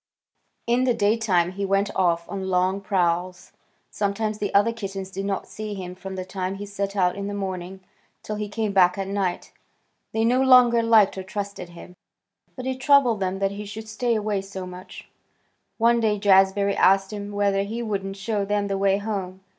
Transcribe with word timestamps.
In 0.65 0.85
the 0.85 0.95
daytime 0.95 1.51
he 1.51 1.63
went 1.63 1.95
off 1.95 2.27
on 2.27 2.47
long 2.47 2.81
prowls. 2.81 3.51
Sometimes 3.91 4.39
the 4.39 4.51
other 4.51 4.73
kittens 4.73 5.11
did 5.11 5.25
not 5.25 5.45
see 5.47 5.75
him 5.75 5.93
from 5.93 6.15
the 6.15 6.25
time 6.25 6.55
he 6.55 6.65
set 6.65 6.95
out 6.95 7.15
in 7.15 7.27
the 7.27 7.35
morning 7.35 7.81
till 8.23 8.35
he 8.37 8.49
came 8.49 8.73
back 8.73 8.97
at 8.97 9.07
night. 9.07 9.51
They 10.11 10.25
no 10.25 10.41
longer 10.41 10.81
liked 10.81 11.19
or 11.19 11.23
trusted 11.23 11.69
him, 11.69 11.95
but 12.55 12.65
it 12.65 12.79
troubled 12.81 13.19
them 13.19 13.37
that 13.37 13.51
he 13.51 13.65
should 13.67 13.87
stay 13.87 14.15
away 14.15 14.41
so 14.41 14.65
much. 14.65 15.07
One 15.77 15.99
day 15.99 16.17
Jazbury 16.19 16.75
asked 16.75 17.13
him 17.13 17.31
whether 17.31 17.61
he 17.61 17.83
wouldn't 17.83 18.17
show 18.17 18.43
them 18.43 18.69
the 18.69 18.79
way 18.79 18.97
home. 18.97 19.41